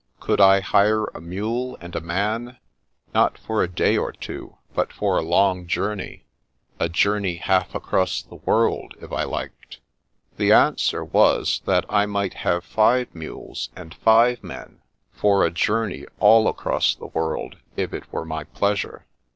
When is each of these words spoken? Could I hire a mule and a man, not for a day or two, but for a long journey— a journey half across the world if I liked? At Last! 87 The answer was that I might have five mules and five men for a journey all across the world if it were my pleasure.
Could 0.19 0.41
I 0.41 0.61
hire 0.61 1.03
a 1.13 1.21
mule 1.21 1.77
and 1.79 1.95
a 1.95 2.01
man, 2.01 2.57
not 3.13 3.37
for 3.37 3.61
a 3.61 3.67
day 3.69 3.95
or 3.97 4.11
two, 4.11 4.57
but 4.73 4.91
for 4.91 5.15
a 5.15 5.21
long 5.21 5.67
journey— 5.67 6.25
a 6.79 6.89
journey 6.89 7.35
half 7.35 7.75
across 7.75 8.23
the 8.23 8.37
world 8.37 8.95
if 8.99 9.11
I 9.11 9.25
liked? 9.25 9.73
At 9.75 9.77
Last! 9.77 10.37
87 10.37 10.37
The 10.37 10.53
answer 10.55 11.05
was 11.05 11.61
that 11.67 11.85
I 11.87 12.07
might 12.07 12.33
have 12.33 12.63
five 12.63 13.13
mules 13.13 13.69
and 13.75 13.93
five 13.93 14.43
men 14.43 14.81
for 15.11 15.45
a 15.45 15.51
journey 15.51 16.07
all 16.19 16.47
across 16.47 16.95
the 16.95 17.05
world 17.05 17.57
if 17.75 17.93
it 17.93 18.11
were 18.11 18.25
my 18.25 18.43
pleasure. 18.45 19.05